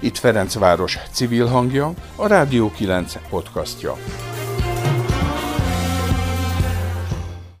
[0.00, 3.96] Itt Ferencváros civil hangja, a Rádió 9 podcastja.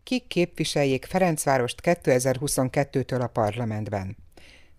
[0.02, 4.16] Kik képviseljék Ferencvárost 2022-től a parlamentben?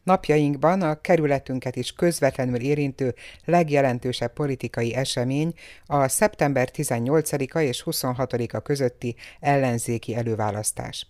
[0.03, 3.15] Napjainkban a kerületünket is közvetlenül érintő
[3.45, 5.53] legjelentősebb politikai esemény
[5.85, 11.07] a szeptember 18-a és 26-a közötti ellenzéki előválasztás.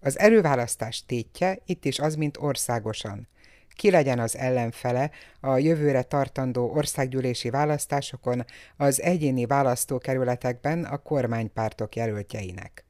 [0.00, 3.28] Az előválasztás tétje itt is az, mint országosan.
[3.80, 5.10] Ki legyen az ellenfele
[5.40, 8.44] a jövőre tartandó országgyűlési választásokon
[8.76, 12.84] az egyéni választókerületekben a kormánypártok jelöltjeinek.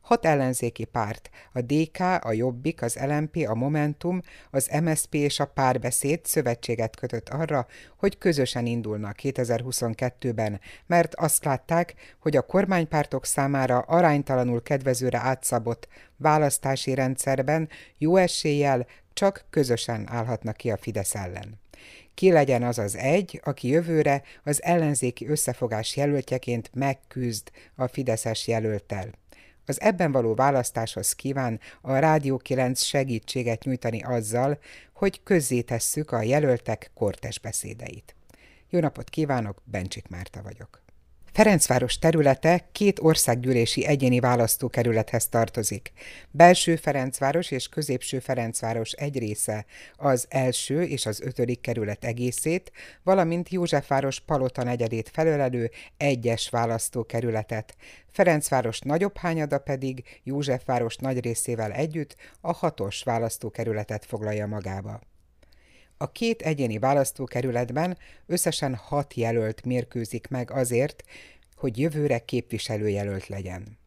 [0.00, 4.20] Hat ellenzéki párt, a DK, a Jobbik, az LMP, a Momentum,
[4.50, 11.94] az MSP és a Párbeszéd szövetséget kötött arra, hogy közösen indulnak 2022-ben, mert azt látták,
[12.20, 20.70] hogy a kormánypártok számára aránytalanul kedvezőre átszabott választási rendszerben jó eséllyel csak közösen állhatnak ki
[20.70, 21.60] a Fidesz ellen.
[22.14, 29.10] Ki legyen az az egy, aki jövőre az ellenzéki összefogás jelöltjeként megküzd a Fideszes jelöltel.
[29.66, 34.58] Az ebben való választáshoz kíván a Rádió 9 segítséget nyújtani azzal,
[34.92, 38.14] hogy közzétesszük a jelöltek kortes beszédeit.
[38.68, 40.81] Jó napot kívánok, Bencsik Márta vagyok.
[41.32, 45.92] Ferencváros területe két országgyűlési egyéni választókerülethez tartozik.
[46.30, 49.64] Belső Ferencváros és Középső Ferencváros egy része,
[49.96, 57.76] az első és az ötödik kerület egészét, valamint Józsefváros Palota negyedét felölelő egyes választókerületet.
[58.10, 65.00] Ferencváros nagyobb hányada pedig Józsefváros nagy részével együtt a hatos választókerületet foglalja magába.
[66.02, 71.02] A két egyéni választókerületben összesen hat jelölt mérkőzik meg azért,
[71.56, 73.78] hogy jövőre képviselőjelölt legyen.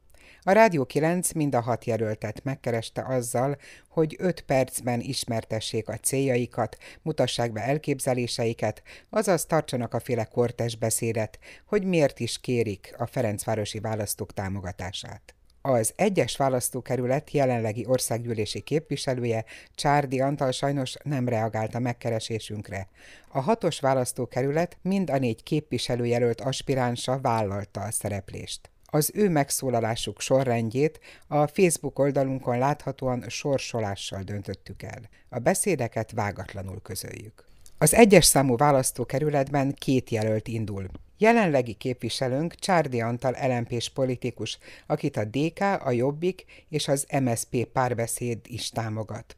[0.42, 3.58] A Rádió 9 mind a hat jelöltet megkereste azzal,
[3.90, 11.40] hogy öt percben ismertessék a céljaikat, mutassák be elképzeléseiket, azaz tartsanak a féle kortes beszédet,
[11.66, 15.35] hogy miért is kérik a Ferencvárosi választók támogatását.
[15.68, 19.46] Az egyes választókerület jelenlegi országgyűlési képviselője
[19.76, 22.88] Csárdi Antal sajnos nem reagált a megkeresésünkre.
[23.28, 28.70] A hatos választókerület mind a négy képviselőjelölt aspiránsa vállalta a szereplést.
[28.86, 35.10] Az ő megszólalásuk sorrendjét a Facebook oldalunkon láthatóan sorsolással döntöttük el.
[35.30, 37.46] A beszédeket vágatlanul közöljük.
[37.78, 40.88] Az egyes számú választókerületben két jelölt indul.
[41.18, 48.40] Jelenlegi képviselőnk Csárdi Antal lmp politikus, akit a DK, a Jobbik és az MSP párbeszéd
[48.44, 49.38] is támogat.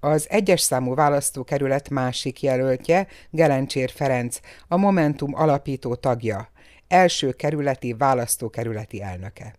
[0.00, 6.50] Az egyes számú választókerület másik jelöltje Gelencsér Ferenc, a Momentum alapító tagja,
[6.88, 9.54] első kerületi választókerületi elnöke.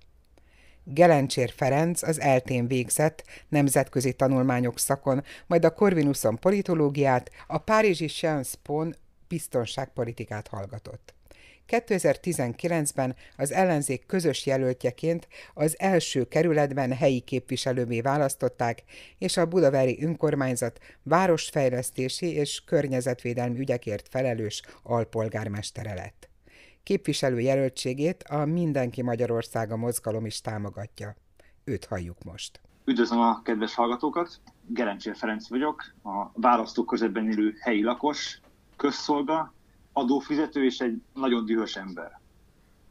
[0.83, 8.53] Gelencsér Ferenc az eltén végzett nemzetközi tanulmányok szakon, majd a Corvinuson politológiát, a Párizsi Sciences
[8.63, 8.83] Po
[9.27, 11.14] biztonságpolitikát hallgatott.
[11.67, 18.83] 2019-ben az ellenzék közös jelöltjeként az első kerületben helyi képviselővé választották,
[19.17, 26.29] és a Budavári önkormányzat városfejlesztési és környezetvédelmi ügyekért felelős alpolgármestere lett.
[26.83, 31.15] Képviselő jelöltségét a Mindenki Magyarországa mozgalom is támogatja.
[31.63, 32.59] Őt halljuk most.
[32.85, 34.39] Üdvözlöm a kedves hallgatókat!
[34.67, 38.39] Gerencsér Ferenc vagyok, a választókörzetben élő helyi lakos,
[38.75, 39.53] közszolga,
[39.97, 42.19] adófizető és egy nagyon dühös ember.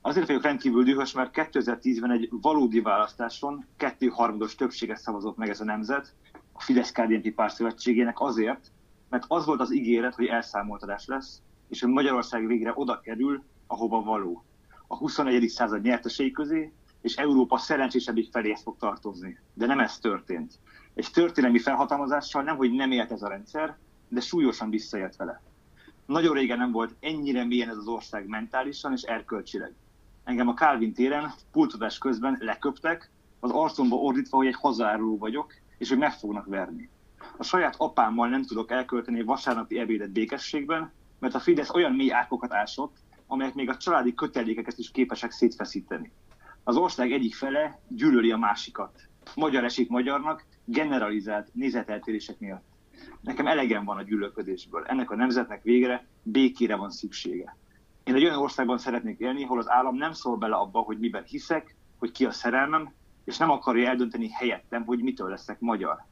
[0.01, 5.61] Azért vagyok rendkívül dühös, mert 2010-ben egy valódi választáson kettő harmados többséget szavazott meg ez
[5.61, 6.15] a nemzet,
[6.53, 8.73] a fidesz kdnp párt szövetségének azért,
[9.09, 14.03] mert az volt az ígéret, hogy elszámoltatás lesz, és hogy Magyarország végre oda kerül, ahova
[14.03, 14.45] való.
[14.87, 15.49] A 21.
[15.49, 19.39] század nyertesei közé, és Európa szerencsésebbik felé fog tartozni.
[19.55, 20.53] De nem ez történt.
[20.95, 23.77] Egy történelmi felhatalmazással nem, hogy nem élt ez a rendszer,
[24.09, 25.43] de súlyosan visszaélt vele.
[26.07, 29.75] Nagyon régen nem volt ennyire mélyen ez az ország mentálisan és erkölcsileg.
[30.25, 33.11] Engem a Calvin téren pultodás közben leköptek,
[33.41, 36.89] az arcomba ordítva, hogy egy hazáruló vagyok, és hogy meg fognak verni.
[37.37, 42.53] A saját apámmal nem tudok elkölteni vasárnapi ebédet békességben, mert a Fidesz olyan mély árkokat
[42.53, 42.97] ásott,
[43.27, 46.13] amelyek még a családi kötelékeket is képesek szétfeszíteni.
[46.65, 49.09] Az ország egyik fele gyűlöli a másikat.
[49.35, 52.74] Magyar esik magyarnak, generalizált nézeteltérések miatt.
[53.21, 54.85] Nekem elegem van a gyűlölködésből.
[54.87, 57.57] Ennek a nemzetnek végre békére van szüksége.
[58.05, 61.25] Én egy olyan országban szeretnék élni, ahol az állam nem szól bele abba, hogy miben
[61.25, 62.93] hiszek, hogy ki a szerelmem,
[63.25, 66.05] és nem akarja eldönteni helyettem, hogy mitől leszek magyar.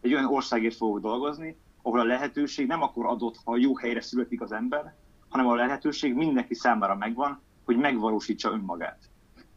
[0.00, 4.40] Egy olyan országért fogok dolgozni, ahol a lehetőség nem akkor adott, ha jó helyre születik
[4.40, 4.94] az ember,
[5.28, 8.98] hanem a lehetőség mindenki számára megvan, hogy megvalósítsa önmagát.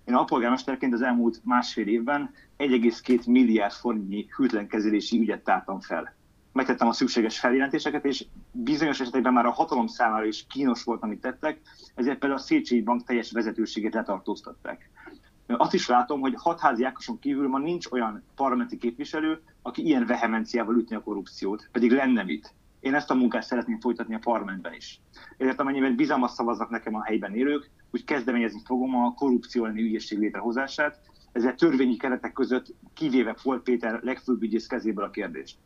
[0.06, 6.17] Én a polgármesterként az elmúlt másfél évben 1,2 milliárd forintnyi hűtlenkezelési ügyet tártam fel
[6.57, 11.21] megtettem a szükséges feljelentéseket, és bizonyos esetekben már a hatalom számára is kínos volt, amit
[11.21, 11.59] tettek,
[11.95, 14.89] ezért például a Széchenyi Bank teljes vezetőségét letartóztatták.
[15.48, 20.77] Azt is látom, hogy hatházi Ákoson kívül ma nincs olyan parlamenti képviselő, aki ilyen vehemenciával
[20.77, 22.54] ütni a korrupciót, pedig lenne mit.
[22.80, 25.01] Én ezt a munkát szeretném folytatni a parlamentben is.
[25.38, 30.19] Ezért amennyiben bizalmat szavaznak nekem a helyben élők, úgy kezdeményezni fogom a korrupció elleni ügyészség
[30.19, 31.00] létrehozását,
[31.31, 35.57] ezzel törvényi keretek között kivéve Folt Péter legfőbb ügyész kezéből a kérdést.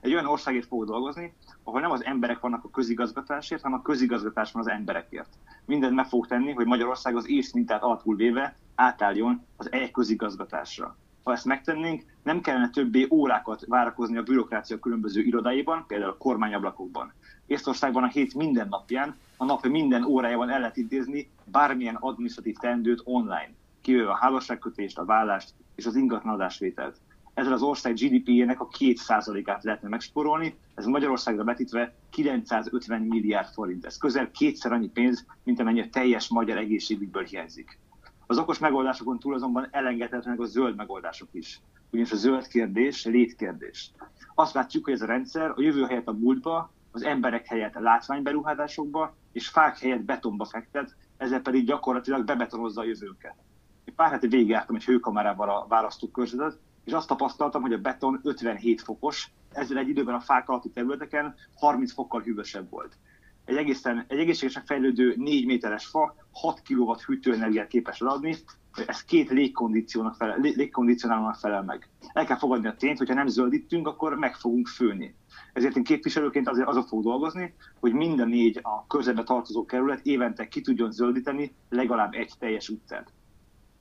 [0.00, 4.52] Egy olyan országért fogok dolgozni, ahol nem az emberek vannak a közigazgatásért, hanem a közigazgatás
[4.52, 5.28] van az emberekért.
[5.64, 10.96] Mindent meg fogok tenni, hogy Magyarország az ész mintát alapul véve átálljon az e-közigazgatásra.
[11.22, 17.12] Ha ezt megtennénk, nem kellene többé órákat várakozni a bürokrácia különböző irodáiban, például a kormányablakokban.
[17.46, 23.00] Észtországban a hét minden napján, a nap minden órájában el lehet intézni bármilyen administratív teendőt
[23.04, 27.00] online, kivéve a házasságkötést, a vállást és az ingatlanadásvételt
[27.38, 33.84] ezzel az ország GDP-jének a 2%-át lehetne megsporolni, ez Magyarországra betítve 950 milliárd forint.
[33.84, 37.78] Ez közel kétszer annyi pénz, mint amennyi a teljes magyar egészségügyből hiányzik.
[38.26, 41.60] Az okos megoldásokon túl azonban elengedhetetlenek a zöld megoldások is.
[41.90, 43.90] Ugyanis a zöld kérdés létkérdés.
[44.34, 47.80] Azt látjuk, hogy ez a rendszer a jövő helyett a múltba, az emberek helyett a
[47.80, 53.34] látványberuházásokba, és fák helyett betonba fektet, ezzel pedig gyakorlatilag bebetonozza a jövőnket.
[53.84, 56.58] Én pár heti végigjártam egy hőkamerával a választókörzetet,
[56.88, 61.34] és azt tapasztaltam, hogy a beton 57 fokos, ezzel egy időben a fák alatti területeken
[61.54, 62.96] 30 fokkal hűvösebb volt.
[63.44, 68.36] Egy, egészen, egy egészségesen fejlődő 4 méteres fa 6 kW hűtőenergiát képes adni,
[68.86, 69.32] ez két
[70.16, 71.88] felel, légkondicionálónak felel meg.
[72.12, 75.14] El kell fogadni a tényt, hogyha nem zöldítünk, akkor meg fogunk főni.
[75.52, 80.48] Ezért én képviselőként azért azon fog dolgozni, hogy minden négy a körzetbe tartozó kerület évente
[80.48, 83.12] ki tudjon zöldíteni legalább egy teljes utcát.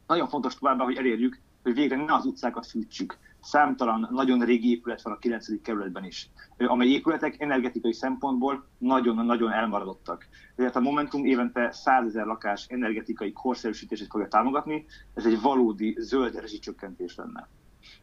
[0.07, 3.17] Nagyon fontos továbbá, hogy elérjük hogy végre ne az utcákat fűtsük.
[3.41, 5.61] Számtalan nagyon régi épület van a 9.
[5.61, 10.27] kerületben is, amely épületek energetikai szempontból nagyon-nagyon elmaradottak.
[10.55, 16.39] Tehát a Momentum évente 100 ezer lakás energetikai korszerűsítését fogja támogatni, ez egy valódi zöld
[16.39, 17.47] rezsicsökkentés lenne.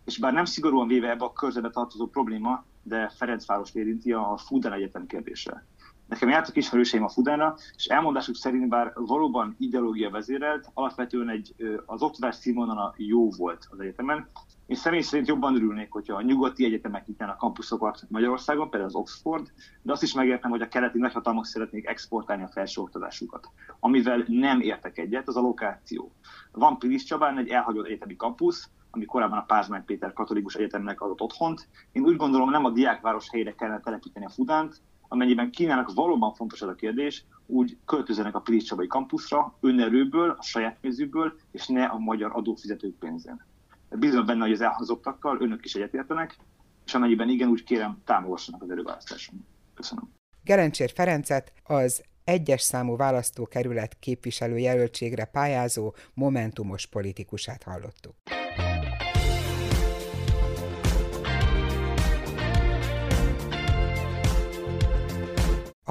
[0.04, 4.72] És bár nem szigorúan véve ebbe a körzetbe tartozó probléma, de Ferencváros érinti a Fuden
[4.72, 5.66] Egyetem kérdése.
[6.08, 11.54] Nekem jártak ismerőseim a Fudána, és elmondásuk szerint bár valóban ideológia vezérelt, alapvetően egy,
[11.86, 14.28] az oktatás színvonala jó volt az egyetemen.
[14.66, 19.52] Én személy szerint jobban örülnék, hogyha a nyugati egyetemek nyitnának kampuszokat Magyarországon, például az Oxford,
[19.82, 23.48] de azt is megértem, hogy a keleti nagyhatalmak szeretnék exportálni a felsőoktatásukat.
[23.80, 26.12] Amivel nem értek egyet, az a lokáció.
[26.52, 31.20] Van Pilis Csabán egy elhagyott egyetemi kampusz, ami korábban a Pázmány Péter Katolikus Egyetemnek adott
[31.20, 31.68] otthont.
[31.92, 34.80] Én úgy gondolom, nem a diákváros helyére kellene telepíteni a Fudánt,
[35.14, 40.42] amennyiben Kínának valóban fontos ez a kérdés, úgy költözenek a Pilis Csabai kampuszra önerőből, a
[40.42, 43.44] saját pénzükből, és ne a magyar adófizetők pénzén.
[43.90, 46.36] Bízom benne, hogy az elhozottakkal önök is egyetértenek,
[46.86, 49.46] és amennyiben igen, úgy kérem, támogassanak az előválasztáson.
[49.74, 50.12] Köszönöm.
[50.44, 58.14] Gerencsér Ferencet az egyes számú választókerület képviselő jelöltségre pályázó momentumos politikusát hallottuk.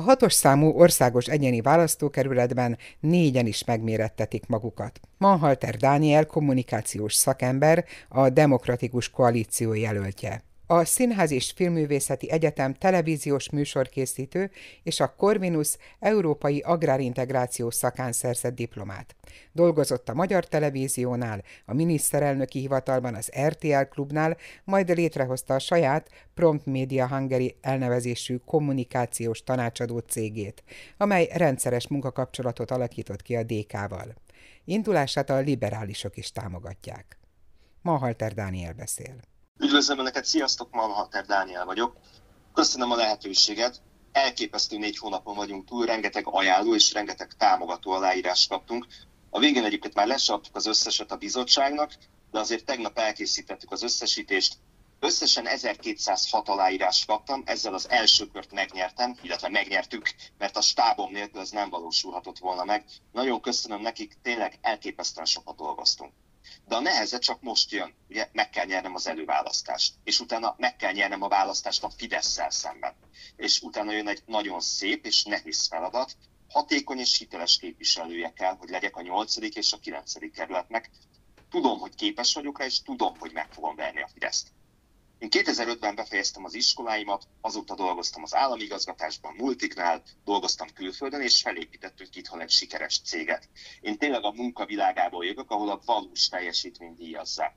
[0.03, 4.99] Hatos számú országos egyéni választókerületben négyen is megmérettetik magukat.
[5.17, 14.51] Manhalter Dániel kommunikációs szakember, a Demokratikus Koalíció jelöltje a Színház és Filmművészeti Egyetem televíziós műsorkészítő
[14.83, 19.15] és a Corvinus Európai Agrárintegráció szakán szerzett diplomát.
[19.51, 26.65] Dolgozott a Magyar Televíziónál, a miniszterelnöki hivatalban, az RTL klubnál, majd létrehozta a saját Prompt
[26.65, 30.63] Media Hungary elnevezésű kommunikációs tanácsadó cégét,
[30.97, 34.13] amely rendszeres munkakapcsolatot alakított ki a DK-val.
[34.65, 37.17] Indulását a liberálisok is támogatják.
[37.81, 39.31] Mahalter Dániel beszél.
[39.73, 41.97] Üdvözlöm Önöket, sziasztok, Manhater Dániel vagyok.
[42.53, 43.81] Köszönöm a lehetőséget.
[44.11, 48.87] Elképesztő négy hónapon vagyunk túl, rengeteg ajánló és rengeteg támogató aláírást kaptunk.
[49.29, 51.93] A végén egyébként már lesaptuk az összeset a bizottságnak,
[52.31, 54.57] de azért tegnap elkészítettük az összesítést.
[54.99, 61.41] Összesen 1206 aláírást kaptam, ezzel az első kört megnyertem, illetve megnyertük, mert a stábom nélkül
[61.41, 62.85] ez nem valósulhatott volna meg.
[63.11, 66.11] Nagyon köszönöm nekik, tényleg elképesztően sokat dolgoztunk.
[66.67, 67.93] De a neheze csak most jön.
[68.09, 72.39] Ugye meg kell nyernem az előválasztást, és utána meg kell nyernem a választást a fidesz
[72.49, 72.93] szemben.
[73.35, 76.17] És utána jön egy nagyon szép és nehéz feladat,
[76.49, 79.35] hatékony és hiteles képviselője kell, hogy legyek a 8.
[79.37, 80.31] és a 9.
[80.31, 80.89] kerületnek.
[81.49, 84.47] Tudom, hogy képes vagyok rá, és tudom, hogy meg fogom verni a Fideszt.
[85.23, 92.15] Én 2005-ben befejeztem az iskoláimat, azóta dolgoztam az állami igazgatásban, multiknál, dolgoztam külföldön, és felépítettünk
[92.15, 93.49] itthon egy sikeres céget.
[93.81, 97.55] Én tényleg a munkavilágából jövök, ahol a valós teljesítményt díjazzák.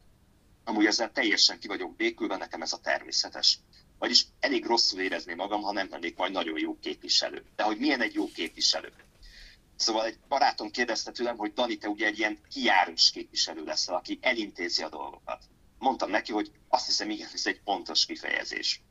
[0.64, 3.58] Amúgy ezzel teljesen ki vagyok békülve, nekem ez a természetes.
[3.98, 7.44] vagyis elég rosszul érezni magam, ha nem lennék majd nagyon jó képviselő.
[7.56, 8.92] De hogy milyen egy jó képviselő?
[9.76, 14.18] Szóval egy barátom kérdezte tőlem, hogy Dani, te ugye egy ilyen kiárus képviselő leszel, aki
[14.22, 15.42] elintézi a dolgokat.
[15.86, 18.82] Mondtam neki, hogy azt hiszem, igen, ez egy pontos kifejezés.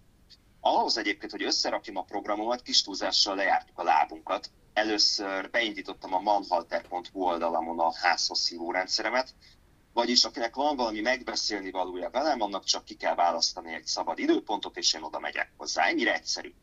[0.59, 4.51] Ahhoz egyébként, hogy összerakjam a programomat, kis túlzással lejártuk a lábunkat.
[4.73, 9.33] Először beindítottam a manhalter.hu oldalamon a házhoz szívó rendszeremet,
[9.93, 14.77] vagyis akinek van valami megbeszélni valója velem, annak csak ki kell választani egy szabad időpontot,
[14.77, 15.85] és én oda megyek hozzá.
[15.85, 16.53] Ennyire egyszerű.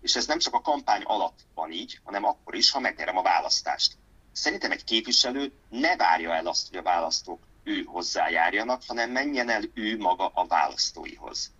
[0.00, 3.22] És ez nem csak a kampány alatt van így, hanem akkor is, ha megnyerem a
[3.22, 3.96] választást.
[4.32, 9.62] Szerintem egy képviselő ne várja el azt, hogy a választók ő hozzájárjanak, hanem menjen el
[9.74, 11.52] ő maga a választóihoz.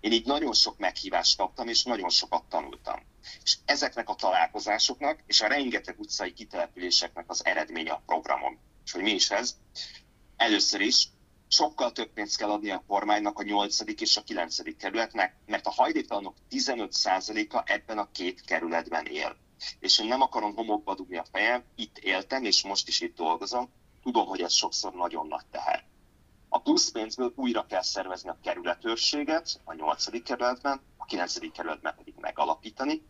[0.00, 3.02] Én így nagyon sok meghívást kaptam, és nagyon sokat tanultam.
[3.42, 8.58] És ezeknek a találkozásoknak és a rengeteg utcai kitelepüléseknek az eredménye a programom.
[8.84, 9.56] És hogy mi is ez?
[10.36, 11.08] Először is
[11.48, 14.00] sokkal több pénzt kell adni a kormánynak a 8.
[14.00, 14.76] és a 9.
[14.76, 19.36] kerületnek, mert a hajléktalanok 15%-a ebben a két kerületben él.
[19.80, 23.70] És én nem akarom homokba dugni a fejem, itt éltem, és most is itt dolgozom,
[24.02, 25.84] tudom, hogy ez sokszor nagyon nagy teher.
[26.52, 30.22] A plusz pénzből újra kell szervezni a kerületőrséget a 8.
[30.22, 31.52] kerületben, a 9.
[31.52, 33.02] kerületben pedig megalapítani,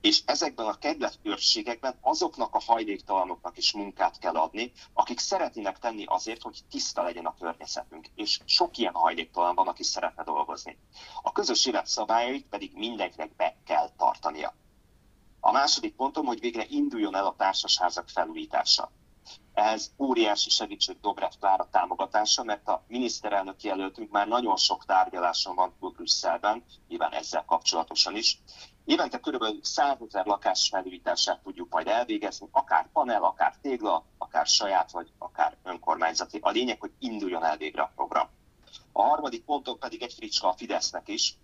[0.00, 6.42] és ezekben a kerületőrségekben azoknak a hajléktalanoknak is munkát kell adni, akik szeretnének tenni azért,
[6.42, 10.78] hogy tiszta legyen a környezetünk, és sok ilyen hajléktalan van, aki szeretne dolgozni.
[11.22, 14.54] A közös élet szabályait pedig mindenkinek be kell tartania.
[15.40, 18.90] A második pontom, hogy végre induljon el a társasházak felújítása.
[19.58, 25.74] Ehhez óriási segítség Dobrev Klára támogatása, mert a miniszterelnök jelöltünk már nagyon sok tárgyaláson van
[25.80, 28.40] túl Brüsszelben, nyilván ezzel kapcsolatosan is.
[28.84, 29.44] Évente kb.
[29.62, 35.56] 100 ezer lakás felújítását tudjuk majd elvégezni, akár panel, akár tégla, akár saját, vagy akár
[35.62, 36.38] önkormányzati.
[36.42, 38.28] A lényeg, hogy induljon el végre a program.
[38.92, 41.36] A harmadik ponton pedig egy fricska a Fidesznek is.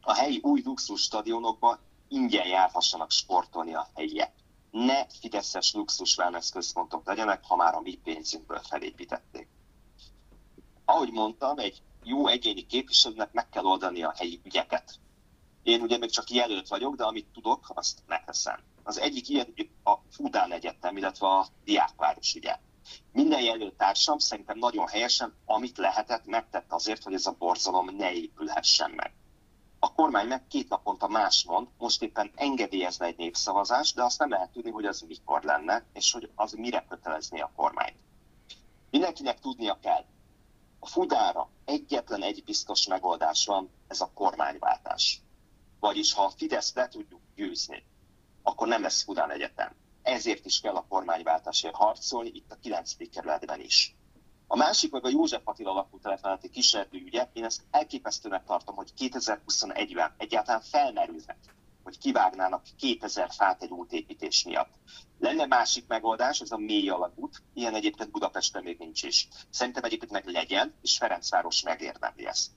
[0.00, 4.32] A helyi új luxus stadionokba ingyen járhassanak sportolni a helyiek
[4.76, 9.48] ne fideszes luxus wellness központok legyenek, ha már a mi pénzünkből felépítették.
[10.84, 14.98] Ahogy mondtam, egy jó egyéni képviselőnek meg kell oldani a helyi ügyeket.
[15.62, 18.62] Én ugye még csak jelölt vagyok, de amit tudok, azt megteszem.
[18.82, 19.54] Az egyik ilyen
[19.84, 22.58] a Fudán Egyetem, illetve a Diákváros ügye.
[23.12, 28.12] Minden jelölt társam szerintem nagyon helyesen, amit lehetett, megtett azért, hogy ez a borzalom ne
[28.12, 29.14] épülhessen meg
[29.78, 34.30] a kormány meg két naponta más mond, most éppen engedélyezne egy népszavazást, de azt nem
[34.30, 37.96] lehet tudni, hogy az mikor lenne, és hogy az mire kötelezné a kormányt.
[38.90, 40.04] Mindenkinek tudnia kell,
[40.78, 45.20] a Fudára egyetlen egy biztos megoldás van, ez a kormányváltás.
[45.80, 47.84] Vagyis ha a Fidesz le tudjuk győzni,
[48.42, 49.74] akkor nem lesz Fudán Egyetem.
[50.02, 53.10] Ezért is kell a kormányváltásért harcolni, itt a 9.
[53.10, 53.95] kerületben is.
[54.46, 60.14] A másik meg a József Attila lakótelepeneti kísérleti ügye, én ezt elképesztőnek tartom, hogy 2021-ben
[60.16, 61.38] egyáltalán felmerülnek,
[61.82, 64.72] hogy kivágnának 2000 fát egy útépítés miatt.
[65.18, 69.28] Lenne másik megoldás, ez a mély alagút, ilyen egyébként Budapesten még nincs is.
[69.50, 72.50] Szerintem egyébként meg legyen, és Ferencváros megérdemli ezt.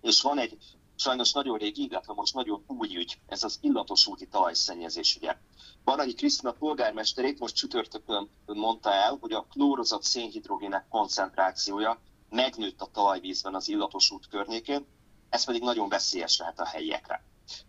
[0.00, 0.58] És van egy
[0.98, 5.36] sajnos nagyon régi, illetve most nagyon új ügy, ez az illatos úti talajszennyezés ügye.
[5.84, 12.00] Baranyi Krisztina polgármesterét most csütörtökön mondta el, hogy a klórozott szénhidrogének koncentrációja
[12.30, 14.86] megnőtt a talajvízben az illatos út környékén,
[15.28, 17.24] ez pedig nagyon veszélyes lehet a helyiekre.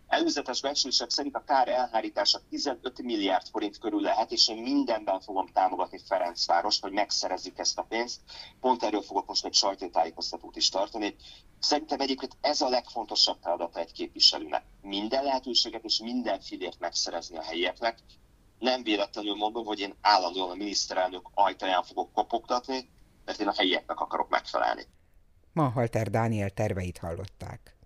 [0.06, 5.46] Előzetes becslések szerint a kár elhárítása 15 milliárd forint körül lehet, és én mindenben fogom
[5.46, 8.20] támogatni Ferencvárost, hogy megszerezzük ezt a pénzt.
[8.60, 11.16] Pont erről fogok most egy sajtótájékoztatót is tartani.
[11.58, 14.64] Szerintem egyébként ez a legfontosabb feladata egy képviselőnek.
[14.82, 17.98] Minden lehetőséget és minden filért megszerezni a helyieknek.
[18.58, 22.90] Nem véletlenül mondom, hogy én állandóan a miniszterelnök ajtaján fogok kopogtatni,
[23.24, 24.86] mert én a helyieknek akarok megfelelni.
[25.52, 27.79] Manhalter Dániel terveit hallották.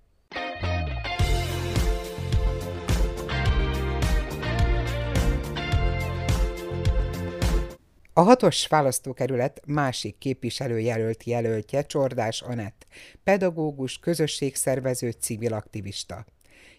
[8.17, 12.87] A hatos választókerület másik képviselőjelölt jelöltje Csordás Anett,
[13.25, 16.25] pedagógus, közösségszervező, civil aktivista.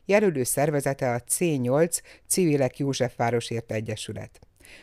[0.06, 4.40] Jelölő szervezete a C8 Civilek Józsefvárosért Egyesület.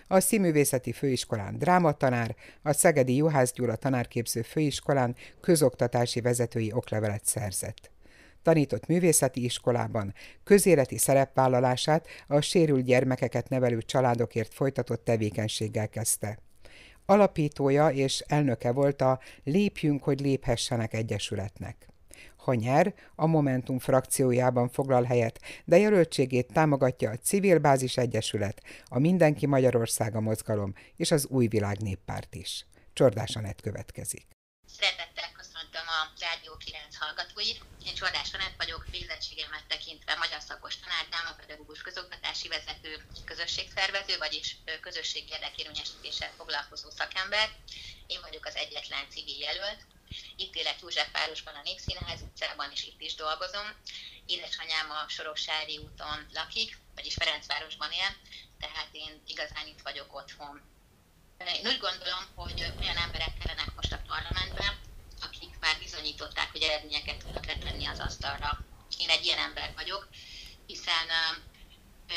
[0.09, 7.91] A Színművészeti Főiskolán drámatanár, a Szegedi Juhász Gyula tanárképző főiskolán közoktatási vezetői oklevelet szerzett.
[8.42, 16.38] Tanított művészeti iskolában, közéleti szerepvállalását a sérült gyermekeket nevelő családokért folytatott tevékenységgel kezdte.
[17.06, 21.87] Alapítója és elnöke volt a Lépjünk, hogy léphessenek Egyesületnek.
[22.37, 28.99] Ha nyer, a Momentum frakciójában foglal helyet, de jelöltségét támogatja a Civil Bázis Egyesület, a
[28.99, 32.66] Mindenki Magyarországa mozgalom és az Új Világ Néppárt is.
[32.92, 34.26] Csordás Anett következik.
[34.66, 35.30] Szeretettel
[36.02, 37.64] a a Rádió 9 hallgatóit.
[37.87, 45.32] Én Csordás Anett vagyok, végzettségemet tekintve magyar szakos tanár, drámapedagógus közoktatási vezető, közösségszervező, vagyis közösségi
[45.32, 47.49] érdekérvényesítéssel foglalkozó szakember.
[48.06, 49.80] Én vagyok az egyetlen civil jelölt.
[50.37, 53.66] Itt élek Józsefvárosban, a Népszínház utcában, és itt is dolgozom.
[54.26, 58.16] Édesanyám a Soroksári úton lakik, vagyis Ferencvárosban él,
[58.61, 60.62] tehát én igazán itt vagyok otthon.
[61.38, 64.91] Én úgy gondolom, hogy olyan emberek kellenek most a parlamentben,
[66.62, 68.64] hogy eredményeket tudnak letenni az asztalra.
[68.99, 70.09] Én egy ilyen ember vagyok,
[70.66, 71.09] hiszen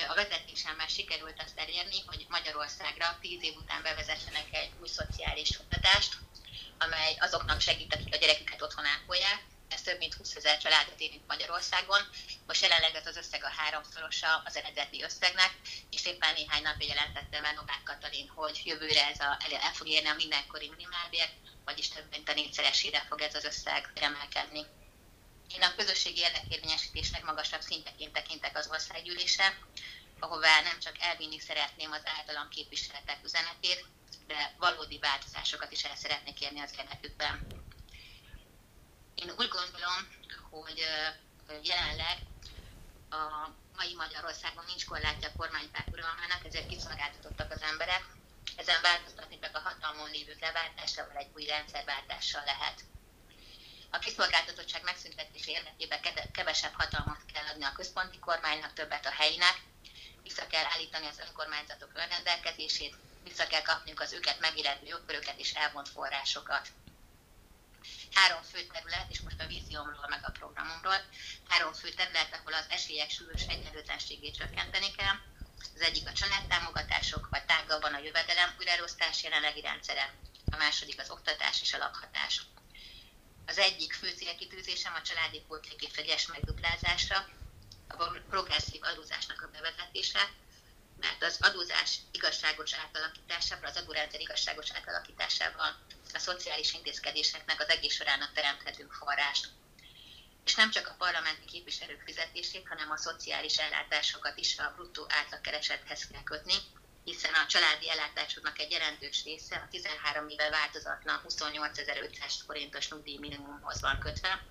[0.10, 6.18] a vezetésemmel sikerült azt elérni, hogy Magyarországra tíz év után bevezessenek egy új szociális oktatást,
[6.78, 9.44] amely azoknak segít, akik a gyereküket otthon ápolják.
[9.70, 12.02] Ez több mint 20 ezer családot érint Magyarországon.
[12.48, 15.52] Most jelenleg ez az összeg a háromszorosa az eredeti összegnek,
[15.92, 20.10] és éppen néhány napja jelentette meg Novák Katalin, hogy jövőre ez a, el fog érni
[20.10, 21.34] a mindenkori minimálbért,
[21.66, 24.66] vagyis több mint a négyszeresére fog ez az összeg emelkedni.
[25.56, 29.58] Én a közösségi érdekérvényesítés legmagasabb szinteként tekintek az országgyűlésre,
[30.20, 33.86] ahová nem csak elvinni szeretném az általam képviseletek üzenetét,
[34.28, 37.48] de valódi változásokat is el szeretnék érni az érdekükben.
[39.16, 40.08] Én úgy gondolom,
[40.50, 40.86] hogy
[41.62, 42.18] jelenleg
[43.10, 48.04] a mai Magyarországon nincs korlátja a kormánypárt uralmának, ezért kiszolgáltatottak az emberek.
[48.56, 52.82] Ezen változtatni csak a hatalmon lévők leváltásával egy új rendszerváltással lehet.
[53.90, 59.62] A kiszolgáltatottság megszüntetése érdekében kevesebb hatalmat kell adni a központi kormánynak, többet a helyinek,
[60.24, 65.90] vissza kell állítani az önkormányzatok önrendelkezését, vissza kell kapniuk az őket megillető jogköröket és elvont
[65.90, 66.68] forrásokat.
[68.14, 71.02] Három fő terület, és most a víziómról meg a programomról,
[71.48, 75.16] három fő terület, ahol az esélyek súlyos egyenlőtlenségét csökkenteni kell.
[75.76, 80.14] Az egyik a családtámogatások, vagy tágabban a jövedelem újraelosztás jelenlegi rendszere.
[80.52, 82.42] A második az oktatás és a lakhatás.
[83.46, 87.28] Az egyik fő célkitűzésem a családi pótlék vegyes megduplázása,
[87.88, 90.30] a progresszív adózásnak a bevezetése,
[91.00, 95.78] mert az adózás igazságos átalakításával, az adórendszer igazságos átalakításával
[96.14, 99.48] a szociális intézkedéseknek az egész sorának teremthetünk forrást.
[100.46, 106.08] És nem csak a parlamenti képviselők fizetését, hanem a szociális ellátásokat is a bruttó átlagkeresethez
[106.08, 106.54] kell kötni,
[107.04, 113.82] hiszen a családi ellátásoknak egy jelentős része a 13 éve változatlan 28.500 forintos nyugdíj minimumhoz
[113.82, 114.46] van kötve.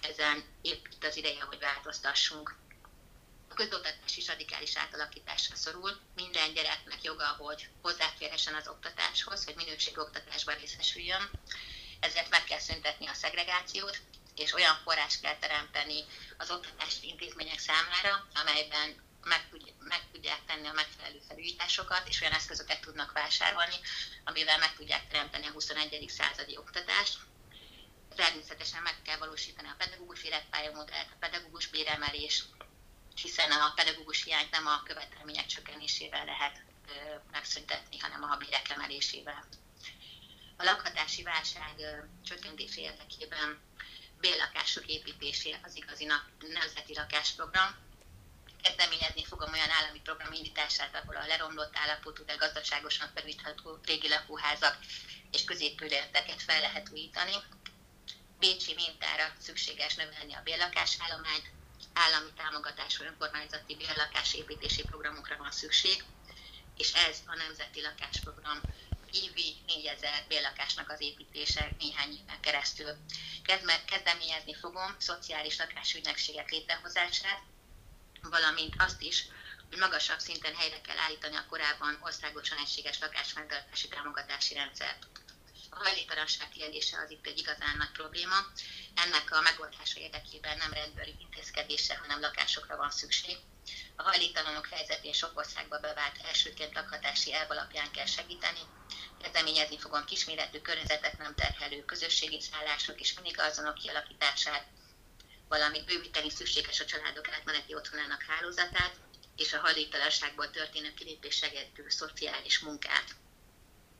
[0.00, 2.56] Ezen épp itt az ideje, hogy változtassunk.
[3.48, 6.00] A közoktatás is radikális átalakításra szorul.
[6.14, 11.30] Minden gyereknek joga, hogy hozzáférhessen az oktatáshoz, hogy minőségi oktatásban részesüljön.
[12.00, 14.00] Ezért meg kell szüntetni a szegregációt,
[14.36, 16.04] és olyan forrás kell teremteni
[16.38, 22.32] az oktatási intézmények számára, amelyben meg, tudj, meg tudják tenni a megfelelő felújításokat, és olyan
[22.32, 23.74] eszközöket tudnak vásárolni,
[24.24, 26.04] amivel meg tudják teremteni a 21.
[26.08, 27.18] századi oktatást.
[28.14, 32.44] Természetesen meg kell valósítani a pedagógus életpályamodellt, a pedagógus béremelés,
[33.22, 39.44] hiszen a pedagógus hiányt nem a követelmények csökkenésével lehet ö, megszüntetni, hanem a bérek emelésével.
[40.56, 43.60] A lakhatási válság ö, csökkentése érdekében
[44.24, 46.06] bérlakások építésé az igazi
[46.38, 47.70] nemzeti lakásprogram.
[48.62, 54.78] Kezdeményezni fogom olyan állami program indítását, ahol a leromlott állapotú, de gazdaságosan felújítható régi lakóházak
[55.30, 57.36] és középületeket fel lehet újítani.
[58.38, 61.50] Bécsi mintára szükséges növelni a bérlakásállományt,
[61.92, 66.04] állami támogatású önkormányzati bérlakásépítési programokra van szükség,
[66.76, 68.60] és ez a Nemzeti Lakásprogram
[69.22, 72.96] évi 4000 bérlakásnak az építése néhány éven keresztül.
[73.86, 77.42] Kezdeményezni fogom szociális lakásügynökségek létrehozását,
[78.22, 79.26] valamint azt is,
[79.68, 85.06] hogy magasabb szinten helyre kell állítani a korábban országosan egységes lakásfenntartási támogatási rendszert.
[85.70, 88.36] A hajléktalanság kérdése az itt egy igazán nagy probléma.
[88.94, 93.36] Ennek a megoldása érdekében nem rendőri intézkedése, hanem lakásokra van szükség.
[93.96, 98.60] A hajléktalanok helyzetén sok országba bevált elsőként lakhatási elv alapján kell segíteni.
[99.24, 104.66] Kezdeményezni fogom kisméretű környezetet nem terhelő közösségi szállások és minigazonok kialakítását,
[105.48, 108.94] valamint bővíteni szükséges a családok átmeneti otthonának hálózatát,
[109.36, 113.04] és a hajléktalanságból történő kilépés segítő szociális munkát.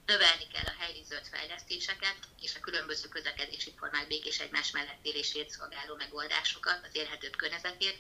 [0.07, 5.51] Növelni kell a helyi zöld fejlesztéseket és a különböző közlekedési formák békés egymás mellett élését
[5.51, 7.99] szolgáló megoldásokat, az élhetőbb környezetét,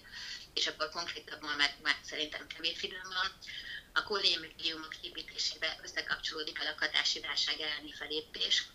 [0.55, 3.39] és akkor konkrétabban meg, meg szerintem kevés időm van.
[3.97, 8.67] A kollégiumok építésébe összekapcsolódik a lakhatási válság elleni felépés.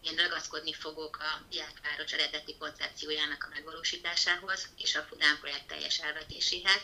[0.00, 6.82] Én ragaszkodni fogok a diákváros eredeti koncepciójának a megvalósításához és a Fudán projekt teljes elvetéséhez.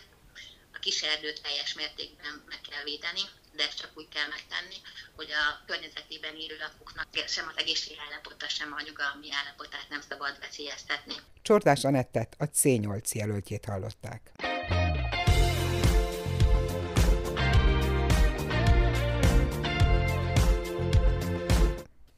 [0.75, 3.25] A kiserdőt teljes mértékben meg kell védeni,
[3.57, 4.77] de ezt csak úgy kell megtenni,
[5.17, 11.15] hogy a környezetében élő lakóknak sem az egészségállapota, sem a nyugalmi állapotát nem szabad veszélyeztetni.
[11.43, 14.23] Csordás Anettet a C8 jelöltjét hallották.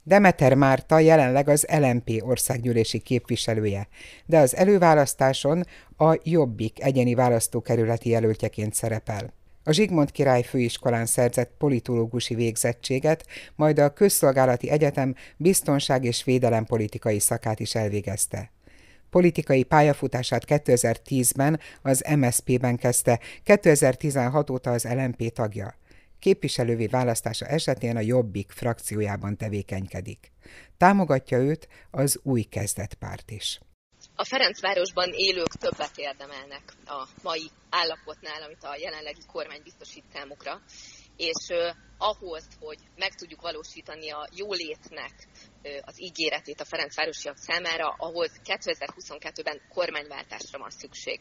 [0.08, 3.88] Demeter Márta jelenleg az LMP országgyűlési képviselője,
[4.26, 5.64] de az előválasztáson
[5.96, 9.32] a Jobbik egyeni választókerületi jelöltjeként szerepel.
[9.64, 17.18] A Zsigmond Király Főiskolán szerzett politológusi végzettséget, majd a Közszolgálati Egyetem biztonság és védelem politikai
[17.18, 18.52] szakát is elvégezte.
[19.10, 25.74] Politikai pályafutását 2010-ben az MSZP-ben kezdte, 2016 óta az LMP tagja
[26.18, 30.33] képviselővé választása esetén a Jobbik frakciójában tevékenykedik.
[30.76, 33.61] Támogatja őt az új kezdetpárt is.
[34.14, 40.61] A Ferencvárosban élők többet érdemelnek a mai állapotnál, amit a jelenlegi kormány biztosít számukra,
[41.18, 41.52] és
[41.98, 45.28] ahhoz, hogy meg tudjuk valósítani a jólétnek
[45.81, 51.20] az ígéretét a Ferencvárosiak számára, ahhoz 2022-ben kormányváltásra van szükség.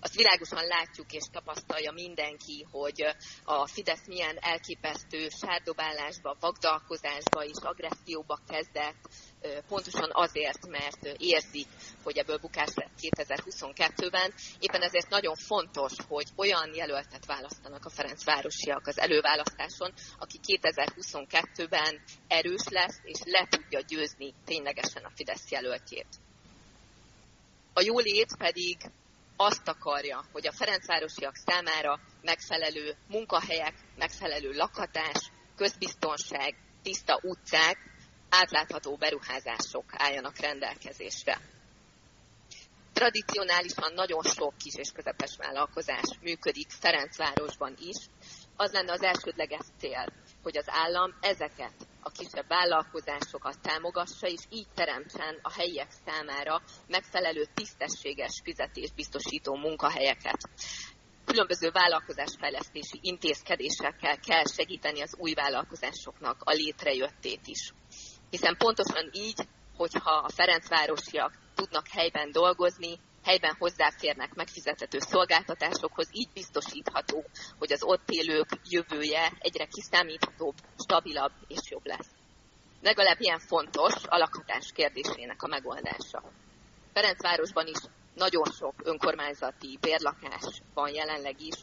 [0.00, 3.04] Azt világosan látjuk és tapasztalja mindenki, hogy
[3.44, 9.08] a Fidesz milyen elképesztő sárdobálásba, vagdalkozásba és agresszióba kezdett,
[9.68, 11.66] pontosan azért, mert érzik,
[12.02, 14.34] hogy ebből bukás lett 2022-ben.
[14.58, 22.64] Éppen ezért nagyon fontos, hogy olyan jelöltet választanak a Ferencvárosiak az előválasztáson, aki 2022-ben erős
[22.68, 26.08] lesz, és le tudja győzni ténylegesen a Fidesz jelöltjét.
[27.72, 28.76] A jólét pedig
[29.36, 37.78] azt akarja, hogy a Ferencvárosiak számára megfelelő munkahelyek, megfelelő lakhatás, közbiztonság, tiszta utcák,
[38.30, 41.40] átlátható beruházások álljanak rendelkezésre.
[42.92, 47.96] Tradicionálisan nagyon sok kis és közepes vállalkozás működik Ferencvárosban is.
[48.56, 50.12] Az lenne az elsődleges cél,
[50.42, 57.46] hogy az állam ezeket a kisebb vállalkozásokat támogassa, és így teremtsen a helyiek számára megfelelő
[57.54, 60.40] tisztességes fizetést biztosító munkahelyeket.
[61.24, 67.72] Különböző vállalkozásfejlesztési intézkedésekkel kell segíteni az új vállalkozásoknak a létrejöttét is.
[68.30, 77.24] Hiszen pontosan így, hogyha a Ferencvárosiak tudnak helyben dolgozni, helyben hozzáférnek megfizethető szolgáltatásokhoz, így biztosítható,
[77.58, 82.08] hogy az ott élők jövője egyre kiszámíthatóbb, stabilabb és jobb lesz.
[82.82, 86.32] Legalább ilyen fontos a lakhatás kérdésének a megoldása.
[86.92, 87.78] Ferencvárosban is
[88.14, 91.54] nagyon sok önkormányzati bérlakás van jelenleg is,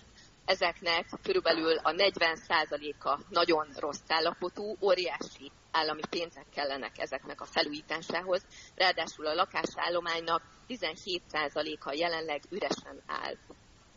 [0.48, 9.26] ezeknek körülbelül a 40%-a nagyon rossz állapotú, óriási állami pénzek kellenek ezeknek a felújításához, ráadásul
[9.26, 13.36] a lakásállománynak 17%-a jelenleg üresen áll.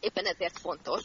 [0.01, 1.03] Éppen ezért fontos,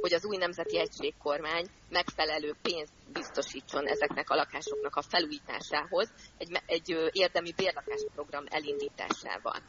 [0.00, 7.10] hogy az új nemzeti egységkormány megfelelő pénzt biztosítson ezeknek a lakásoknak a felújításához egy, egy
[7.12, 9.62] érdemi bérlakásprogram elindításával.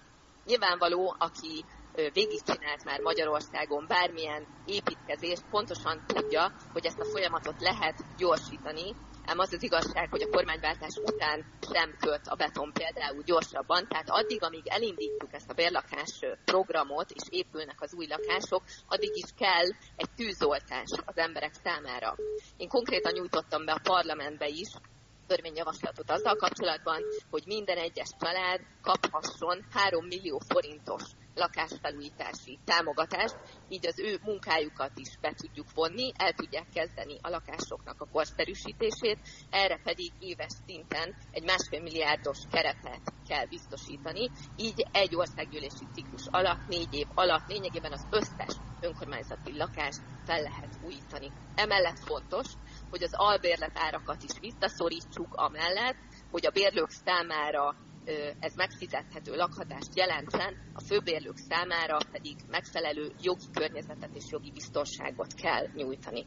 [0.46, 8.96] Nyilvánvaló, aki végigcsinált már Magyarországon bármilyen építkezést, pontosan tudja, hogy ezt a folyamatot lehet gyorsítani,
[9.26, 14.10] ám az az igazság, hogy a kormányváltás után sem költ a beton például gyorsabban, tehát
[14.10, 19.68] addig, amíg elindítjuk ezt a bérlakás programot, és épülnek az új lakások, addig is kell
[19.96, 22.16] egy tűzoltás az emberek számára.
[22.58, 24.70] Én konkrétan nyújtottam be a parlamentbe is
[25.28, 31.04] törvényjavaslatot azzal kapcsolatban, hogy minden egyes család kaphasson 3 millió forintos
[31.40, 33.36] lakásfelújítási támogatást,
[33.68, 39.20] így az ő munkájukat is be tudjuk vonni, el tudják kezdeni a lakásoknak a korszerűsítését,
[39.50, 46.68] erre pedig éves szinten egy másfél milliárdos keretet kell biztosítani, így egy országgyűlési ciklus alatt,
[46.68, 51.32] négy év alatt lényegében az összes önkormányzati lakást fel lehet újítani.
[51.54, 52.48] Emellett fontos,
[52.90, 55.98] hogy az albérlet árakat is visszaszorítsuk amellett,
[56.30, 57.76] hogy a bérlők számára
[58.40, 65.68] ez megfizethető lakhatást jelentsen, a főbérlők számára pedig megfelelő jogi környezetet és jogi biztonságot kell
[65.76, 66.26] nyújtani.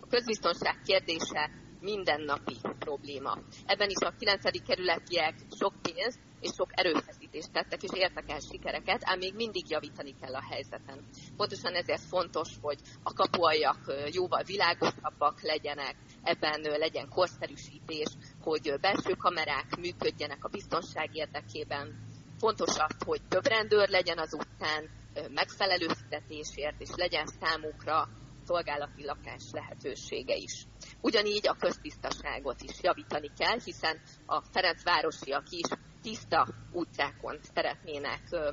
[0.00, 3.38] A közbiztonság kérdése mindennapi probléma.
[3.66, 4.66] Ebben is a 9.
[4.66, 10.14] kerületiek sok pénzt és sok erőfeszítést tettek, és értek el sikereket, ám még mindig javítani
[10.20, 11.04] kell a helyzeten.
[11.36, 18.08] Pontosan ezért fontos, hogy a kapuajak jóval világosabbak legyenek, ebben legyen korszerűsítés,
[18.42, 22.08] hogy belső kamerák működjenek a biztonság érdekében.
[22.38, 24.90] Fontos az, hogy több rendőr legyen az utcán,
[25.28, 28.08] megfelelő fizetésért, és legyen számukra
[28.44, 30.66] szolgálati lakás lehetősége is.
[31.00, 35.68] Ugyanígy a köztisztaságot is javítani kell, hiszen a Ferencvárosiak is
[36.02, 38.50] tiszta utcákon szeretnének ö,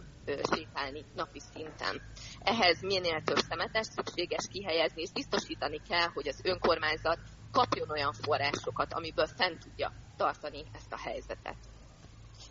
[0.54, 2.02] sétálni napi szinten.
[2.40, 7.20] Ehhez minél több szemetes szükséges kihelyezni, és biztosítani kell, hogy az önkormányzat
[7.58, 11.58] kapjon olyan forrásokat, amiből fent tudja tartani ezt a helyzetet.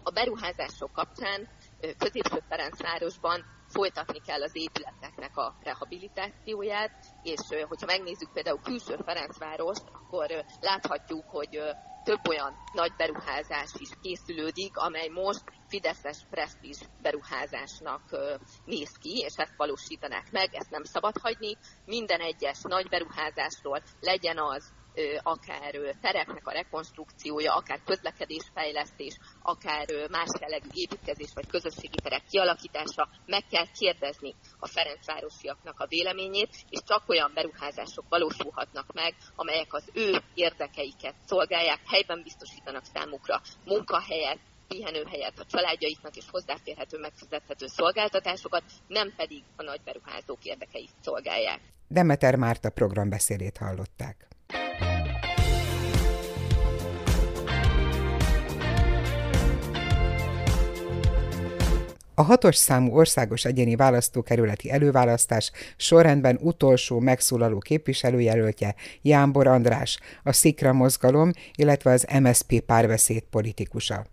[0.02, 1.48] A beruházások kapcsán
[1.98, 10.44] középső Ferencvárosban folytatni kell az épületeknek a rehabilitációját, és hogyha megnézzük például külső Ferencvárost, akkor
[10.60, 11.60] láthatjuk, hogy
[12.04, 18.02] több olyan nagy beruházás is készülődik, amely most Fideszes presztízs beruházásnak
[18.64, 21.56] néz ki, és ezt valósítanák meg, ezt nem szabad hagyni.
[21.84, 24.72] Minden egyes nagy beruházásról legyen az
[25.22, 33.44] akár tereknek a rekonstrukciója, akár közlekedésfejlesztés, akár más jellegű építkezés vagy közösségi terek kialakítása, meg
[33.50, 40.22] kell kérdezni a Ferencvárosiaknak a véleményét, és csak olyan beruházások valósulhatnak meg, amelyek az ő
[40.34, 49.42] érdekeiket szolgálják, helyben biztosítanak számukra munkahelyet, pihenőhelyet a családjaiknak és hozzáférhető, megfizethető szolgáltatásokat, nem pedig
[49.56, 51.60] a nagy beruházók érdekeit szolgálják.
[51.88, 54.35] Demeter Márta programbeszédét hallották.
[62.18, 70.72] A hatos számú országos egyéni választókerületi előválasztás sorrendben utolsó megszólaló képviselőjelöltje Jámbor András, a Szikra
[70.72, 74.06] mozgalom, illetve az MSP párbeszéd politikusa.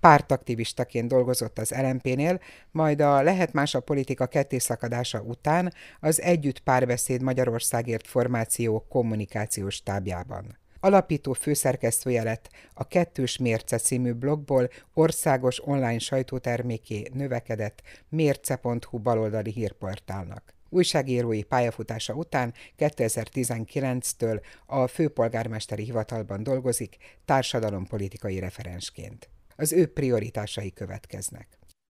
[0.00, 7.22] Pártaktivistaként dolgozott az LMP-nél, majd a Lehet más a politika kettészakadása után az Együtt Párbeszéd
[7.22, 10.61] Magyarországért formáció kommunikációs tábjában.
[10.84, 20.42] Alapító főszerkesztője lett a Kettős Mérce című blogból országos online sajtóterméké növekedett mérce.hu baloldali hírportálnak.
[20.68, 29.28] Újságírói pályafutása után 2019-től a főpolgármesteri hivatalban dolgozik társadalompolitikai referensként.
[29.56, 31.48] Az ő prioritásai következnek.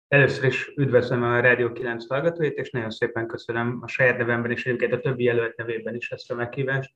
[0.07, 4.65] Először is üdvözlöm a Rádió 9 hallgatóit, és nagyon szépen köszönöm a saját nevemben és
[4.65, 6.93] egyébként a többi jelölt nevében is ezt a meghívást.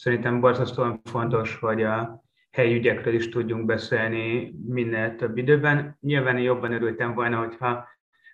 [0.00, 5.96] Szerintem borzasztóan fontos, hogy a helyi ügyekről is tudjunk beszélni minél több időben.
[6.00, 7.88] Nyilván jobban örültem volna, hogyha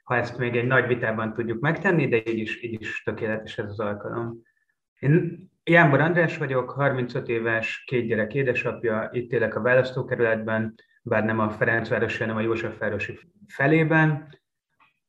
[0.04, 3.70] ha ezt még egy nagy vitában tudjuk megtenni, de így is, így is tökéletes ez
[3.70, 4.42] az alkalom.
[4.98, 11.38] Én Jánbor András vagyok, 35 éves, két gyerek édesapja, itt élek a választókerületben, bár nem
[11.38, 14.28] a Ferencvárosi, hanem a Józsefvárosi felében.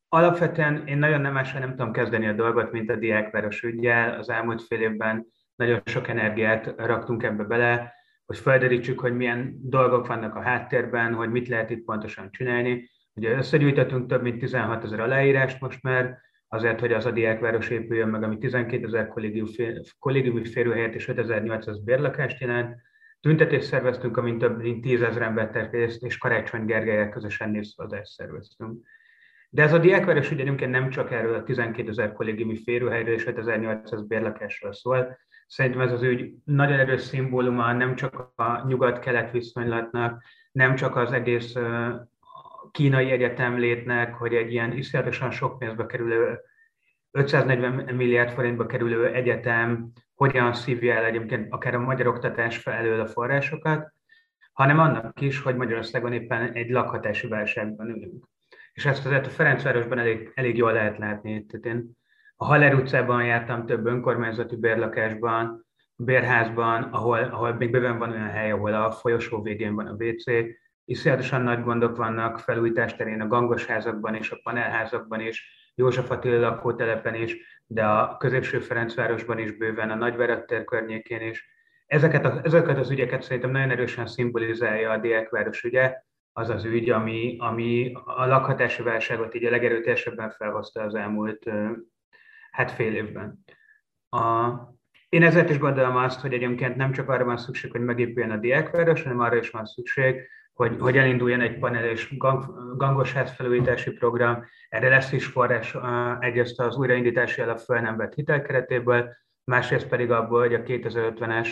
[0.09, 4.19] Alapvetően én nagyon nem nem tudom kezdeni a dolgot, mint a diákváros ügyjel.
[4.19, 7.93] Az elmúlt fél évben nagyon sok energiát raktunk ebbe bele,
[8.25, 12.89] hogy felderítsük, hogy milyen dolgok vannak a háttérben, hogy mit lehet itt pontosan csinálni.
[13.13, 16.17] Ugye összegyűjtöttünk több mint 16 ezer aláírást most már,
[16.47, 19.07] azért, hogy az a diákváros épüljön meg, ami 12 ezer
[19.99, 22.75] kollégiumi férőhelyet és 5800 bérlakást jelent.
[23.19, 28.87] Tüntetést szerveztünk, amint több mint 10 ezeren vettek részt, és Karácsony Gergelyel közösen népszavazást szerveztünk.
[29.57, 34.07] De ez a diákváros ugye nem csak erről a 12 ezer kollégiumi férőhelyről és 5800
[34.07, 35.17] bérlakásról szól,
[35.47, 41.11] Szerintem ez az ügy nagyon erős szimbóluma nem csak a nyugat-kelet viszonylatnak, nem csak az
[41.11, 41.53] egész
[42.71, 46.39] kínai egyetem létnek, hogy egy ilyen iszonyatosan sok pénzbe kerülő,
[47.11, 53.07] 540 milliárd forintba kerülő egyetem hogyan szívja el egyébként akár a magyar oktatás felől a
[53.07, 53.93] forrásokat,
[54.51, 58.25] hanem annak is, hogy Magyarországon éppen egy lakhatási válságban ülünk.
[58.77, 61.45] És ezt azért a Ferencvárosban elég, elég jól lehet látni.
[61.45, 61.91] Tehát én
[62.35, 68.51] a Haller utcában jártam több önkormányzati bérlakásban, bérházban, ahol, ahol még bőven van olyan hely,
[68.51, 70.23] ahol a folyosó végén van a WC.
[70.85, 76.39] Iszonyatosan nagy gondok vannak felújítás terén a gangos házakban és a panelházakban is, József Attila
[76.39, 77.37] lakótelepen is,
[77.67, 81.49] de a középső Ferencvárosban is bőven, a Nagyvárad tér környékén is.
[81.85, 86.05] Ezeket, a, ezeket az ügyeket szerintem nagyon erősen szimbolizálja a Diákváros ügye,
[86.37, 91.49] az az ügy, ami, ami a lakhatási válságot így a legerőteljesebben felhozta az elmúlt
[92.51, 93.43] hát fél évben.
[94.09, 94.49] A,
[95.09, 98.37] én ezért is gondolom azt, hogy egyébként nem csak arra van szükség, hogy megépüljön a
[98.37, 103.91] diákváros, hanem arra is van szükség, hogy, hogy elinduljon egy panel és gang, gangos házfelújítási
[103.91, 104.45] program.
[104.69, 105.77] Erre lesz is forrás
[106.19, 108.41] egyrészt az újraindítási alap föl nem vett hitel
[109.43, 111.49] másrészt pedig abból, hogy a 2050-es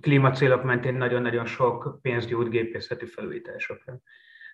[0.00, 3.98] klímacélok mentén nagyon-nagyon sok pénzt jut gépészeti felújításokra.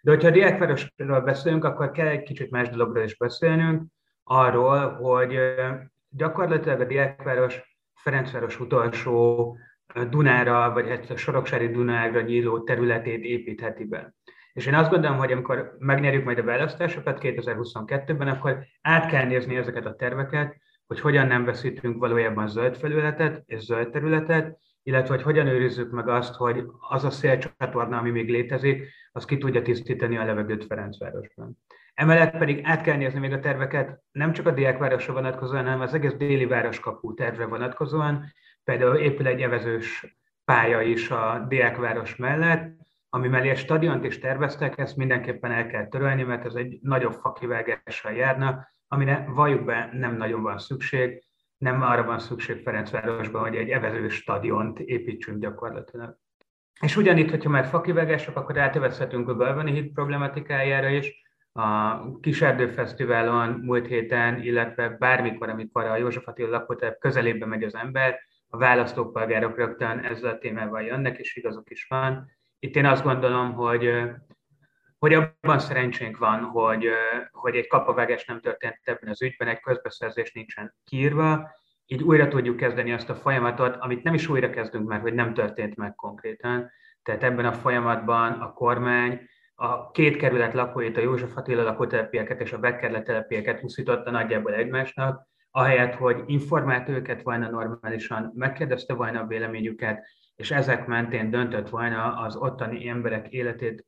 [0.03, 3.83] De hogyha a diákvárosról beszélünk, akkor kell egy kicsit más dologról is beszélnünk,
[4.25, 5.39] arról, hogy
[6.09, 9.59] gyakorlatilag a Diákváros Ferencváros utolsó
[10.11, 14.15] Dunára, vagy hát a Soroksári Dunára nyíló területét építheti be.
[14.53, 19.57] És én azt gondolom, hogy amikor megnyerjük majd a választásokat 2022-ben, akkor át kell nézni
[19.57, 25.23] ezeket a terveket, hogy hogyan nem veszítünk valójában zöld felületet és zöld területet, illetve hogy
[25.23, 30.17] hogyan őrizzük meg azt, hogy az a szélcsatorna, ami még létezik, az ki tudja tisztítani
[30.17, 31.59] a levegőt Ferencvárosban.
[31.95, 35.95] Emellett pedig át kell nézni még a terveket nem csak a diákvárosra vonatkozóan, hanem az
[35.95, 38.33] egész déli városkapú tervre vonatkozóan.
[38.65, 42.77] Például épül egy evezős pálya is a diákváros mellett,
[43.09, 47.13] ami mellé egy stadiont is terveztek, ezt mindenképpen el kell törölni, mert ez egy nagyobb
[47.13, 51.26] fakivágással járna, amire valljuk be nem nagyon van szükség,
[51.59, 56.19] nem arra van szükség Ferencvárosban, hogy egy evező stadiont építsünk gyakorlatilag.
[56.81, 61.25] És ugyanitt, hogyha már fakivágások, akkor átövezhetünk a Galvani híd problematikájára is.
[61.53, 67.75] A Kiserdő Fesztiválon múlt héten, illetve bármikor, amikor a József Attila lakótelep közelébe megy az
[67.75, 72.31] ember, a választópolgárok rögtön ezzel a témával jönnek, és igazok is van.
[72.59, 73.91] Itt én azt gondolom, hogy
[74.99, 76.89] hogy abban szerencsénk van, hogy,
[77.31, 81.51] hogy egy kapavágás nem történt ebben az ügyben, egy közbeszerzés nincsen kiírva,
[81.87, 85.35] így újra tudjuk kezdeni azt a folyamatot, amit nem is újra kezdünk már, hogy nem
[85.35, 86.71] történt meg konkrétan.
[87.03, 92.53] Tehát ebben a folyamatban a kormány a két kerület lakóit, a József Attila lakótelepieket és
[92.53, 99.27] a Becker telepieket úszította nagyjából egymásnak, ahelyett, hogy informált őket volna normálisan, megkérdezte volna a
[99.27, 103.87] véleményüket, és ezek mentén döntött volna az ottani emberek életét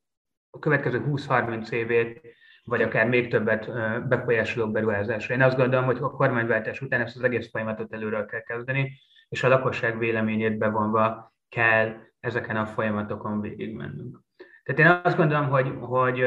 [0.59, 2.21] a következő 20-30 évét,
[2.65, 3.71] vagy akár még többet
[4.09, 5.35] befolyásoló beruházásra.
[5.35, 9.43] Én azt gondolom, hogy a kormányváltás után ezt az egész folyamatot előről kell kezdeni, és
[9.43, 14.21] a lakosság véleményét bevonva kell ezeken a folyamatokon végigmennünk.
[14.63, 16.21] Tehát én azt gondolom, hogy, hogy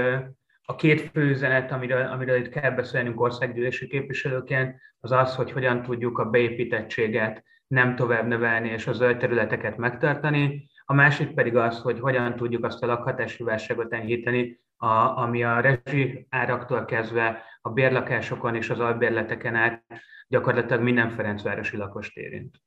[0.61, 5.81] a két fő üzenet, amiről, amiről itt kell beszélnünk országgyűlési képviselőként, az az, hogy hogyan
[5.81, 11.79] tudjuk a beépítettséget nem tovább növelni és a zöld területeket megtartani, a másik pedig az,
[11.79, 17.69] hogy hogyan tudjuk azt a lakhatási válságot enyhíteni, a, ami a rezsi áraktól kezdve a
[17.69, 19.83] bérlakásokon és az albérleteken át
[20.27, 22.61] gyakorlatilag minden Ferencvárosi lakost érint.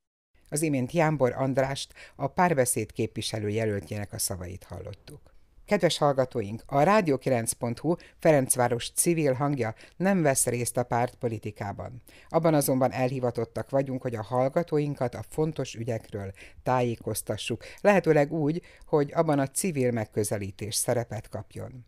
[0.48, 5.33] Az imént Jámbor Andrást, a párbeszéd képviselő jelöltjének a szavait hallottuk.
[5.66, 12.02] Kedves hallgatóink, a Rádió9.hu Ferencváros civil hangja nem vesz részt a pártpolitikában.
[12.28, 19.38] Abban azonban elhivatottak vagyunk, hogy a hallgatóinkat a fontos ügyekről tájékoztassuk, lehetőleg úgy, hogy abban
[19.38, 21.86] a civil megközelítés szerepet kapjon.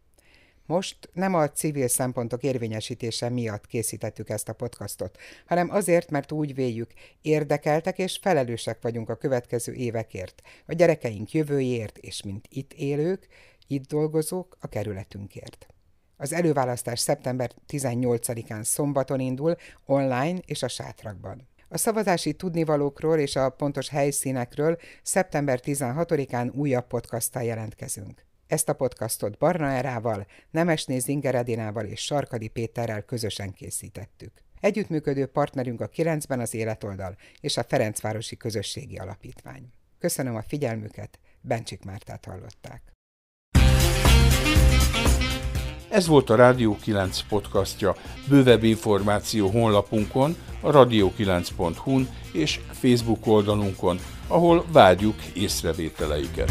[0.67, 6.55] Most nem a civil szempontok érvényesítése miatt készítettük ezt a podcastot, hanem azért, mert úgy
[6.55, 6.91] véljük,
[7.23, 13.29] érdekeltek és felelősek vagyunk a következő évekért, a gyerekeink jövőjéért, és mint itt élők,
[13.67, 15.67] itt dolgozók a kerületünkért.
[16.17, 21.49] Az előválasztás szeptember 18-án szombaton indul, online és a sátrakban.
[21.69, 28.25] A szavazási tudnivalókról és a pontos helyszínekről szeptember 16-án újabb podcasttal jelentkezünk.
[28.47, 34.33] Ezt a podcastot Barna Erával, Nemesné Zingeredinával és Sarkadi Péterrel közösen készítettük.
[34.61, 39.71] Együttműködő partnerünk a 9-ben az Életoldal és a Ferencvárosi Közösségi Alapítvány.
[39.99, 42.96] Köszönöm a figyelmüket, Bencsik Mártát hallották.
[45.97, 47.95] Ez volt a Rádió 9 podcastja.
[48.29, 56.51] Bővebb információ honlapunkon, a radio9.hu-n és Facebook oldalunkon, ahol várjuk észrevételeiket.